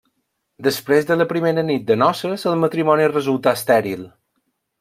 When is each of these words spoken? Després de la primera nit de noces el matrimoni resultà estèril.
Després 0.67 1.05
de 1.09 1.17
la 1.19 1.27
primera 1.33 1.65
nit 1.69 1.85
de 1.91 1.99
noces 2.05 2.49
el 2.53 2.57
matrimoni 2.65 3.13
resultà 3.13 3.55
estèril. 3.59 4.09